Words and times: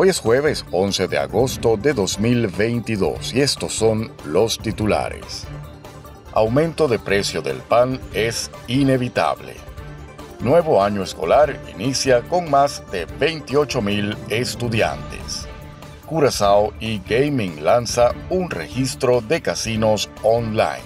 Hoy 0.00 0.10
es 0.10 0.20
jueves 0.20 0.64
11 0.70 1.08
de 1.08 1.18
agosto 1.18 1.76
de 1.76 1.92
2022 1.92 3.34
y 3.34 3.40
estos 3.40 3.72
son 3.72 4.12
los 4.26 4.56
titulares. 4.56 5.44
Aumento 6.32 6.86
de 6.86 7.00
precio 7.00 7.42
del 7.42 7.56
pan 7.56 8.00
es 8.14 8.48
inevitable. 8.68 9.56
Nuevo 10.38 10.84
año 10.84 11.02
escolar 11.02 11.60
inicia 11.74 12.22
con 12.22 12.48
más 12.48 12.88
de 12.92 13.06
28 13.06 13.82
mil 13.82 14.16
estudiantes. 14.28 15.48
Curazao 16.06 16.72
y 16.78 17.00
Gaming 17.00 17.64
lanza 17.64 18.14
un 18.30 18.50
registro 18.50 19.20
de 19.20 19.42
casinos 19.42 20.08
online. 20.22 20.84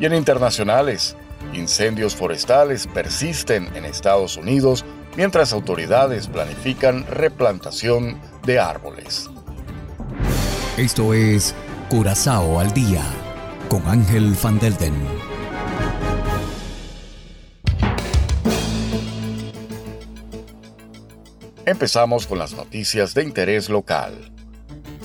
Y 0.00 0.06
en 0.06 0.14
internacionales, 0.14 1.18
incendios 1.52 2.16
forestales 2.16 2.86
persisten 2.86 3.68
en 3.76 3.84
Estados 3.84 4.38
Unidos 4.38 4.86
mientras 5.16 5.52
autoridades 5.52 6.28
planifican 6.28 7.06
replantación 7.06 8.20
de 8.44 8.58
árboles. 8.58 9.30
Esto 10.76 11.14
es 11.14 11.54
Curazao 11.88 12.58
al 12.58 12.72
día 12.72 13.02
con 13.68 13.86
Ángel 13.86 14.34
Van 14.42 14.58
Delden. 14.58 14.94
Empezamos 21.64 22.26
con 22.26 22.38
las 22.38 22.54
noticias 22.54 23.14
de 23.14 23.22
interés 23.22 23.68
local. 23.68 24.32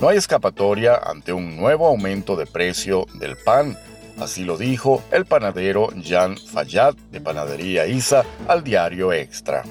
No 0.01 0.09
hay 0.09 0.17
escapatoria 0.17 0.95
ante 0.95 1.31
un 1.31 1.55
nuevo 1.55 1.87
aumento 1.87 2.35
de 2.35 2.45
precio 2.45 3.05
del 3.13 3.37
pan, 3.37 3.77
así 4.19 4.43
lo 4.43 4.57
dijo 4.57 5.03
el 5.11 5.25
panadero 5.25 5.89
Jan 6.03 6.37
Fayad 6.37 6.95
de 7.11 7.21
Panadería 7.21 7.85
Isa 7.87 8.25
al 8.47 8.63
diario 8.63 9.13
Extra. 9.13 9.63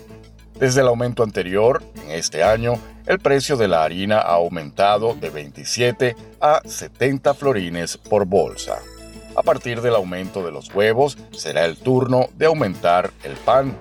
Desde 0.58 0.80
el 0.80 0.88
aumento 0.88 1.22
anterior, 1.22 1.82
en 2.02 2.12
este 2.12 2.42
año, 2.42 2.74
el 3.06 3.18
precio 3.18 3.58
de 3.58 3.68
la 3.68 3.84
harina 3.84 4.20
ha 4.20 4.36
aumentado 4.36 5.14
de 5.14 5.28
27 5.28 6.16
a 6.40 6.62
70 6.64 7.34
florines 7.34 7.98
por 7.98 8.24
bolsa. 8.24 8.78
A 9.36 9.42
partir 9.42 9.82
del 9.82 9.94
aumento 9.94 10.42
de 10.42 10.52
los 10.52 10.74
huevos, 10.74 11.18
será 11.32 11.66
el 11.66 11.76
turno 11.76 12.30
de 12.38 12.46
aumentar 12.46 13.10
el 13.22 13.34
pan. 13.34 13.76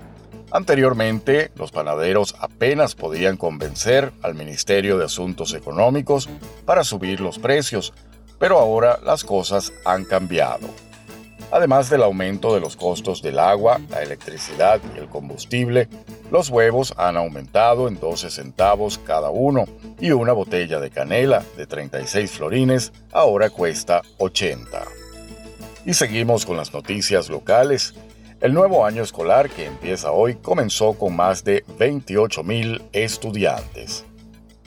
Anteriormente, 0.51 1.49
los 1.55 1.71
panaderos 1.71 2.35
apenas 2.39 2.93
podían 2.93 3.37
convencer 3.37 4.11
al 4.21 4.35
Ministerio 4.35 4.97
de 4.97 5.05
Asuntos 5.05 5.53
Económicos 5.53 6.27
para 6.65 6.83
subir 6.83 7.21
los 7.21 7.39
precios, 7.39 7.93
pero 8.37 8.59
ahora 8.59 8.99
las 9.01 9.23
cosas 9.23 9.71
han 9.85 10.03
cambiado. 10.03 10.67
Además 11.55 11.89
del 11.89 12.03
aumento 12.03 12.53
de 12.53 12.59
los 12.59 12.75
costos 12.75 13.21
del 13.21 13.39
agua, 13.39 13.79
la 13.89 14.03
electricidad 14.03 14.81
y 14.93 14.99
el 14.99 15.07
combustible, 15.07 15.87
los 16.29 16.49
huevos 16.49 16.93
han 16.97 17.15
aumentado 17.15 17.87
en 17.87 17.97
12 17.97 18.29
centavos 18.29 18.97
cada 18.97 19.29
uno 19.29 19.63
y 19.97 20.11
una 20.11 20.33
botella 20.33 20.81
de 20.81 20.89
canela 20.89 21.45
de 21.55 21.65
36 21.65 22.29
florines 22.29 22.91
ahora 23.13 23.49
cuesta 23.49 24.01
80. 24.17 24.83
Y 25.85 25.93
seguimos 25.93 26.45
con 26.45 26.57
las 26.57 26.73
noticias 26.73 27.29
locales. 27.29 27.93
El 28.41 28.53
nuevo 28.53 28.85
año 28.85 29.01
escolar 29.01 29.49
que 29.49 29.65
empieza 29.65 30.11
hoy 30.11 30.35
comenzó 30.35 30.95
con 30.95 31.15
más 31.15 31.45
de 31.45 31.63
28 31.79 32.43
mil 32.43 32.83
estudiantes. 32.91 34.03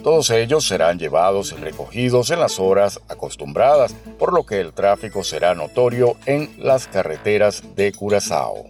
Todos 0.02 0.30
ellos 0.30 0.66
serán 0.66 0.98
llevados 0.98 1.52
y 1.52 1.56
recogidos 1.56 2.30
en 2.30 2.38
las 2.38 2.60
horas 2.60 3.00
acostumbradas, 3.08 3.94
por 4.18 4.32
lo 4.32 4.46
que 4.46 4.60
el 4.60 4.72
tráfico 4.72 5.24
será 5.24 5.54
notorio 5.54 6.16
en 6.24 6.50
las 6.58 6.86
carreteras 6.86 7.62
de 7.74 7.92
Curazao. 7.92 8.66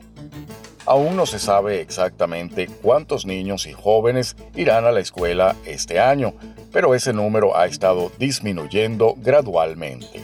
Aún 0.87 1.17
no 1.17 1.27
se 1.27 1.39
sabe 1.39 1.83
exactamente 1.83 2.67
cuántos 2.67 3.27
niños 3.27 3.67
y 3.67 3.75
jóvenes 3.75 4.37
irán 4.57 4.87
a 4.87 4.91
la 4.91 5.01
escuela 5.01 5.55
este 5.67 6.01
año, 6.01 6.33
pero 6.73 6.95
ese 6.95 7.13
número 7.13 7.59
ha 7.59 7.67
estado 7.67 8.11
disminuyendo 8.19 9.15
gradualmente. 9.19 10.23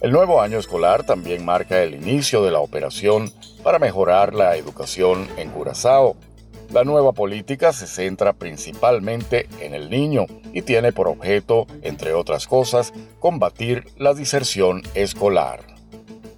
El 0.00 0.12
nuevo 0.12 0.40
año 0.40 0.58
escolar 0.58 1.04
también 1.04 1.44
marca 1.44 1.82
el 1.82 1.94
inicio 1.94 2.42
de 2.42 2.50
la 2.50 2.60
operación 2.60 3.30
para 3.62 3.78
mejorar 3.78 4.34
la 4.34 4.56
educación 4.56 5.28
en 5.36 5.50
Curazao, 5.50 6.16
la 6.72 6.84
nueva 6.84 7.12
política 7.12 7.72
se 7.72 7.86
centra 7.86 8.32
principalmente 8.32 9.46
en 9.60 9.74
el 9.74 9.90
niño 9.90 10.26
y 10.52 10.62
tiene 10.62 10.92
por 10.92 11.06
objeto, 11.06 11.66
entre 11.82 12.14
otras 12.14 12.46
cosas, 12.46 12.92
combatir 13.18 13.84
la 13.98 14.14
diserción 14.14 14.82
escolar. 14.94 15.60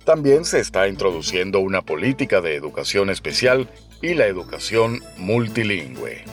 También 0.05 0.45
se 0.45 0.61
está 0.61 0.89
introduciendo 0.89 1.61
una 1.61 1.83
política 1.83 2.41
de 2.41 2.57
educación 2.57 3.11
especial 3.11 3.69
y 4.03 4.15
la 4.15 4.27
educación 4.27 5.03
multilingüe. 5.17 6.25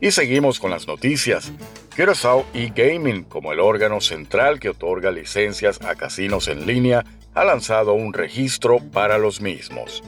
Y 0.00 0.12
seguimos 0.12 0.60
con 0.60 0.70
las 0.70 0.86
noticias. 0.86 1.52
Curaçao 1.94 2.46
eGaming, 2.54 3.24
como 3.24 3.52
el 3.52 3.58
órgano 3.58 4.00
central 4.00 4.60
que 4.60 4.70
otorga 4.70 5.10
licencias 5.10 5.82
a 5.82 5.96
casinos 5.96 6.46
en 6.46 6.66
línea, 6.66 7.04
ha 7.34 7.44
lanzado 7.44 7.94
un 7.94 8.12
registro 8.12 8.78
para 8.92 9.18
los 9.18 9.40
mismos. 9.40 10.04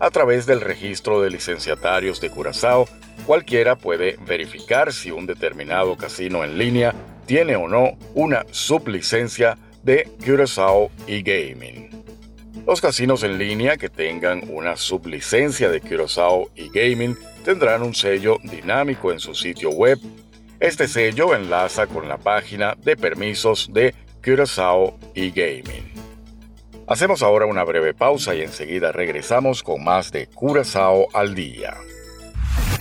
A 0.00 0.10
través 0.10 0.46
del 0.46 0.60
registro 0.60 1.20
de 1.20 1.30
licenciatarios 1.30 2.20
de 2.20 2.30
Curazao, 2.30 2.86
cualquiera 3.26 3.76
puede 3.76 4.16
verificar 4.26 4.92
si 4.92 5.10
un 5.10 5.26
determinado 5.26 5.96
casino 5.96 6.44
en 6.44 6.56
línea 6.56 6.94
tiene 7.26 7.56
o 7.56 7.68
no 7.68 7.98
una 8.14 8.44
sublicencia 8.50 9.58
de 9.82 10.08
Curaçao 10.24 10.90
eGaming. 11.06 11.90
Los 12.66 12.80
casinos 12.80 13.22
en 13.22 13.38
línea 13.38 13.76
que 13.76 13.88
tengan 13.88 14.42
una 14.50 14.76
sublicencia 14.76 15.68
de 15.68 15.80
Curaçao 15.80 16.50
eGaming 16.56 17.16
tendrán 17.44 17.82
un 17.82 17.94
sello 17.94 18.38
dinámico 18.44 19.10
en 19.10 19.20
su 19.20 19.34
sitio 19.34 19.70
web. 19.70 19.98
Este 20.60 20.86
sello 20.86 21.34
enlaza 21.34 21.86
con 21.86 22.08
la 22.08 22.18
página 22.18 22.76
de 22.82 22.96
permisos 22.96 23.70
de 23.72 23.94
Curaçao 24.22 24.98
eGaming. 25.14 25.87
Hacemos 26.88 27.22
ahora 27.22 27.44
una 27.44 27.64
breve 27.64 27.92
pausa 27.92 28.34
y 28.34 28.40
enseguida 28.40 28.92
regresamos 28.92 29.62
con 29.62 29.84
más 29.84 30.10
de 30.10 30.26
Curazao 30.26 31.08
al 31.12 31.34
día. 31.34 31.74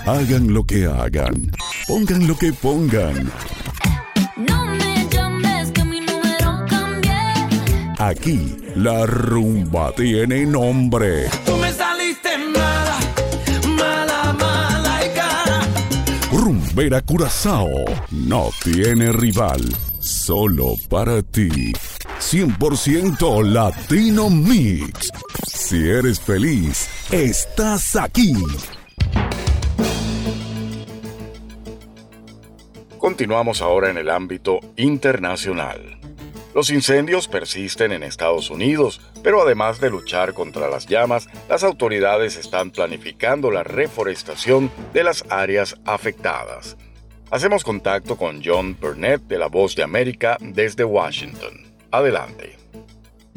Hagan 0.05 0.53
lo 0.53 0.63
que 0.63 0.85
hagan, 0.85 1.51
pongan 1.87 2.25
lo 2.25 2.37
que 2.37 2.53
pongan. 2.53 3.29
No 4.37 4.65
me 4.65 5.07
llames 5.09 5.71
que 5.73 5.83
mi 5.83 5.99
número 5.99 6.65
cambié. 6.69 7.11
Aquí 7.99 8.55
la 8.75 9.05
rumba 9.05 9.91
tiene 9.91 10.45
nombre. 10.45 11.27
Tú 11.45 11.57
me 11.57 11.73
saliste 11.73 12.37
mala, 12.37 12.99
mala, 13.75 14.33
mala 14.39 15.05
y 15.05 15.09
cara. 15.09 15.67
Rumbera 16.31 17.01
Curazao 17.01 17.67
no 18.11 18.51
tiene 18.63 19.11
rival, 19.11 19.61
solo 19.99 20.75
para 20.89 21.21
ti. 21.21 21.73
100% 22.29 23.41
Latino 23.41 24.29
Mix. 24.29 25.09
Si 25.47 25.89
eres 25.89 26.19
feliz, 26.19 26.89
estás 27.09 27.95
aquí. 27.95 28.33
Continuamos 32.97 33.61
ahora 33.61 33.91
en 33.91 33.97
el 33.97 34.09
ámbito 34.09 34.59
internacional. 34.75 35.99
Los 36.53 36.69
incendios 36.69 37.29
persisten 37.29 37.93
en 37.93 38.03
Estados 38.03 38.49
Unidos, 38.49 38.99
pero 39.23 39.41
además 39.41 39.79
de 39.79 39.89
luchar 39.89 40.33
contra 40.33 40.69
las 40.69 40.85
llamas, 40.85 41.29
las 41.47 41.63
autoridades 41.63 42.35
están 42.35 42.71
planificando 42.71 43.51
la 43.51 43.63
reforestación 43.63 44.69
de 44.91 45.05
las 45.05 45.23
áreas 45.29 45.77
afectadas. 45.85 46.75
Hacemos 47.31 47.63
contacto 47.63 48.17
con 48.17 48.41
John 48.43 48.75
Burnett 48.77 49.21
de 49.27 49.37
La 49.37 49.47
Voz 49.47 49.77
de 49.77 49.83
América 49.83 50.35
desde 50.41 50.83
Washington. 50.83 51.66
Adelante. 51.91 52.57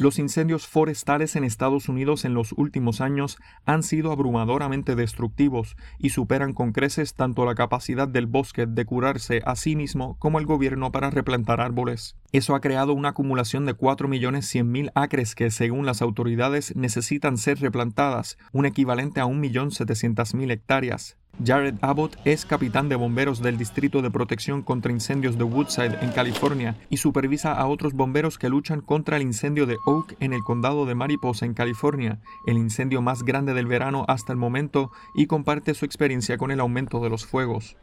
Los 0.00 0.18
incendios 0.18 0.66
forestales 0.66 1.36
en 1.36 1.44
Estados 1.44 1.90
Unidos 1.90 2.24
en 2.24 2.32
los 2.32 2.52
últimos 2.52 3.02
años 3.02 3.36
han 3.66 3.82
sido 3.82 4.12
abrumadoramente 4.12 4.96
destructivos 4.96 5.76
y 5.98 6.08
superan 6.08 6.54
con 6.54 6.72
creces 6.72 7.12
tanto 7.12 7.44
la 7.44 7.54
capacidad 7.54 8.08
del 8.08 8.26
bosque 8.26 8.64
de 8.64 8.86
curarse 8.86 9.42
a 9.44 9.56
sí 9.56 9.76
mismo 9.76 10.16
como 10.18 10.38
el 10.38 10.46
gobierno 10.46 10.90
para 10.90 11.10
replantar 11.10 11.60
árboles. 11.60 12.16
Eso 12.32 12.54
ha 12.54 12.62
creado 12.62 12.94
una 12.94 13.10
acumulación 13.10 13.66
de 13.66 13.76
4.100.000 13.76 14.90
acres 14.94 15.34
que, 15.34 15.50
según 15.50 15.84
las 15.84 16.00
autoridades, 16.00 16.74
necesitan 16.74 17.36
ser 17.36 17.60
replantadas, 17.60 18.38
un 18.52 18.64
equivalente 18.64 19.20
a 19.20 19.26
1.700.000 19.26 20.50
hectáreas. 20.50 21.19
Jared 21.42 21.76
Abbott 21.80 22.16
es 22.26 22.44
capitán 22.44 22.90
de 22.90 22.96
bomberos 22.96 23.40
del 23.40 23.56
Distrito 23.56 24.02
de 24.02 24.10
Protección 24.10 24.62
contra 24.62 24.92
Incendios 24.92 25.38
de 25.38 25.44
Woodside 25.44 25.98
en 26.02 26.10
California 26.10 26.76
y 26.90 26.98
supervisa 26.98 27.54
a 27.54 27.66
otros 27.66 27.94
bomberos 27.94 28.36
que 28.36 28.50
luchan 28.50 28.82
contra 28.82 29.16
el 29.16 29.22
incendio 29.22 29.64
de 29.64 29.78
Oak 29.86 30.16
en 30.20 30.34
el 30.34 30.42
condado 30.42 30.84
de 30.84 30.94
Mariposa 30.94 31.46
en 31.46 31.54
California, 31.54 32.18
el 32.46 32.58
incendio 32.58 33.00
más 33.00 33.22
grande 33.22 33.54
del 33.54 33.66
verano 33.66 34.04
hasta 34.06 34.32
el 34.32 34.38
momento, 34.38 34.90
y 35.14 35.26
comparte 35.26 35.72
su 35.72 35.86
experiencia 35.86 36.36
con 36.36 36.50
el 36.50 36.60
aumento 36.60 37.00
de 37.00 37.08
los 37.08 37.24
fuegos. 37.24 37.76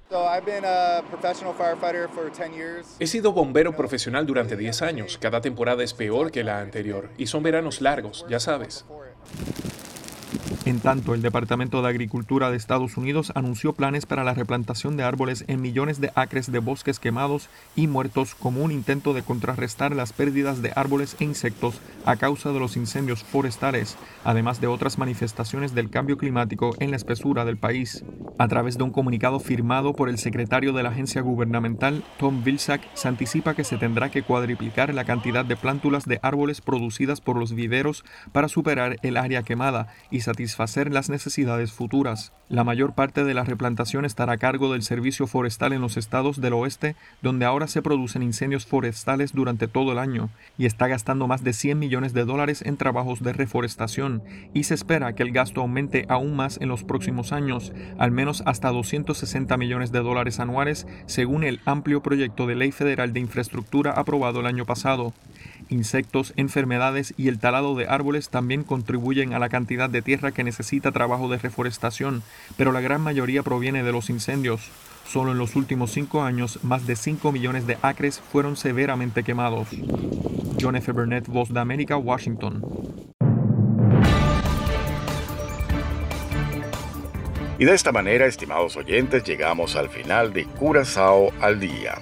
He 3.00 3.08
sido 3.08 3.34
bombero 3.34 3.76
profesional 3.76 4.26
durante 4.28 4.56
10 4.56 4.82
años. 4.84 5.18
Cada 5.20 5.42
temporada 5.42 5.84
es 5.84 5.96
peor 5.96 6.32
que 6.32 6.44
la 6.44 6.60
anterior 6.60 7.10
y 7.18 7.26
son 7.26 7.42
veranos 7.42 7.82
largos, 7.82 8.26
ya 8.30 8.40
sabes. 8.40 8.86
En 10.68 10.82
tanto, 10.82 11.14
el 11.14 11.22
Departamento 11.22 11.82
de 11.82 11.88
Agricultura 11.88 12.52
de 12.52 12.58
Estados 12.58 12.98
Unidos 12.98 13.32
anunció 13.36 13.72
planes 13.72 14.06
para 14.06 14.26
la 14.26 14.34
replantación 14.34 14.98
de 14.98 15.04
árboles 15.04 15.46
en 15.48 15.62
millones 15.62 16.02
de 16.02 16.12
acres 16.14 16.52
de 16.52 16.60
bosques 16.60 17.00
quemados 17.00 17.48
y 17.78 17.88
muertos 17.88 18.36
como 18.36 18.62
un 18.62 18.74
intento 18.74 19.14
de 19.14 19.24
contrarrestar 19.24 19.96
las 19.96 20.12
pérdidas 20.12 20.62
de 20.62 20.74
árboles 20.76 21.16
e 21.22 21.24
insectos 21.24 21.80
a 22.04 22.18
causa 22.18 22.52
de 22.52 22.60
los 22.60 22.76
incendios 22.76 23.24
forestales, 23.24 23.96
además 24.26 24.60
de 24.60 24.68
otras 24.68 24.98
manifestaciones 24.98 25.74
del 25.74 25.90
cambio 25.90 26.18
climático 26.18 26.76
en 26.80 26.92
la 26.92 26.98
espesura 26.98 27.46
del 27.46 27.56
país. 27.56 28.04
A 28.38 28.50
través 28.50 28.78
de 28.78 28.84
un 28.84 28.92
comunicado 28.92 29.40
firmado 29.40 29.94
por 29.94 30.10
el 30.10 30.18
secretario 30.18 30.74
de 30.74 30.84
la 30.84 30.90
agencia 30.90 31.22
gubernamental, 31.22 32.04
Tom 32.20 32.44
Vilsack, 32.44 32.82
se 32.94 33.08
anticipa 33.08 33.56
que 33.56 33.64
se 33.64 33.78
tendrá 33.78 34.12
que 34.12 34.22
cuadriplicar 34.22 34.94
la 34.94 35.06
cantidad 35.06 35.46
de 35.46 35.56
plántulas 35.56 36.04
de 36.04 36.20
árboles 36.22 36.60
producidas 36.60 37.22
por 37.22 37.38
los 37.38 37.54
viveros 37.54 38.04
para 38.34 38.50
superar 38.50 38.98
el 39.02 39.16
área 39.16 39.44
quemada 39.44 39.88
y 40.12 40.20
satisfacer 40.20 40.57
las 40.92 41.10
necesidades 41.10 41.72
futuras. 41.72 42.34
La 42.50 42.64
mayor 42.64 42.94
parte 42.94 43.26
de 43.26 43.34
la 43.34 43.44
replantación 43.44 44.06
estará 44.06 44.32
a 44.32 44.38
cargo 44.38 44.72
del 44.72 44.82
Servicio 44.82 45.28
Forestal 45.28 45.74
en 45.74 45.82
los 45.82 45.98
estados 45.98 46.40
del 46.40 46.54
oeste, 46.54 46.96
donde 47.22 47.44
ahora 47.44 47.68
se 47.68 47.82
producen 47.82 48.24
incendios 48.24 48.66
forestales 48.66 49.34
durante 49.34 49.68
todo 49.68 49.92
el 49.92 50.00
año, 50.00 50.30
y 50.58 50.66
está 50.66 50.88
gastando 50.88 51.28
más 51.28 51.44
de 51.44 51.52
100 51.52 51.78
millones 51.78 52.14
de 52.14 52.24
dólares 52.24 52.62
en 52.62 52.78
trabajos 52.78 53.22
de 53.22 53.34
reforestación, 53.34 54.24
y 54.54 54.64
se 54.64 54.76
espera 54.76 55.14
que 55.14 55.24
el 55.24 55.34
gasto 55.34 55.60
aumente 55.60 56.06
aún 56.08 56.38
más 56.38 56.58
en 56.62 56.70
los 56.70 56.86
próximos 56.86 57.34
años, 57.34 57.74
al 57.98 58.12
menos 58.12 58.44
hasta 58.46 58.70
260 58.70 59.58
millones 59.58 59.92
de 59.92 60.00
dólares 60.00 60.40
anuales, 60.40 60.88
según 61.06 61.44
el 61.44 61.60
amplio 61.66 62.02
proyecto 62.02 62.48
de 62.48 62.56
ley 62.56 62.72
federal 62.72 63.12
de 63.12 63.20
infraestructura 63.20 63.92
aprobado 63.92 64.40
el 64.40 64.46
año 64.46 64.64
pasado. 64.66 65.14
Insectos, 65.68 66.32
enfermedades 66.38 67.14
y 67.18 67.28
el 67.28 67.40
talado 67.40 67.76
de 67.76 67.88
árboles 67.88 68.30
también 68.30 68.64
contribuyen 68.64 69.34
a 69.34 69.40
la 69.40 69.50
cantidad 69.50 69.90
de 69.90 70.02
tierra 70.02 70.32
que 70.32 70.46
necesita 70.46 70.94
trabajo 70.94 71.28
de 71.28 71.38
reforestación, 71.40 72.24
pero 72.58 72.72
la 72.72 72.82
gran 72.82 73.02
mayoría 73.02 73.44
proviene 73.44 73.84
de 73.84 73.92
los 73.92 74.10
incendios. 74.10 74.70
Solo 75.08 75.32
en 75.32 75.38
los 75.38 75.56
últimos 75.56 75.92
cinco 75.92 76.24
años, 76.24 76.60
más 76.64 76.86
de 76.86 76.96
5 76.96 77.32
millones 77.32 77.66
de 77.66 77.78
acres 77.82 78.20
fueron 78.32 78.58
severamente 78.58 79.24
quemados. 79.24 79.70
John 80.60 80.76
F. 80.76 80.92
Burnett, 80.92 81.28
Voz 81.28 81.54
de 81.54 81.60
América, 81.60 81.98
Washington. 81.98 82.64
Y 87.60 87.66
de 87.66 87.74
esta 87.74 87.92
manera, 87.92 88.26
estimados 88.26 88.76
oyentes, 88.76 89.24
llegamos 89.24 89.76
al 89.76 89.90
final 89.90 90.32
de 90.34 90.46
Curazao 90.46 91.32
al 91.42 91.60
Día. 91.60 91.96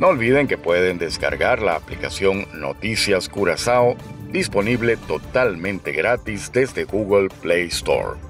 No 0.00 0.08
olviden 0.08 0.48
que 0.48 0.58
pueden 0.58 0.98
descargar 0.98 1.60
la 1.60 1.76
aplicación 1.76 2.46
Noticias 2.54 3.28
Curazao, 3.28 3.96
disponible 4.32 4.96
totalmente 4.96 5.92
gratis 5.92 6.50
desde 6.52 6.84
Google 6.84 7.28
Play 7.42 7.66
Store. 7.66 8.29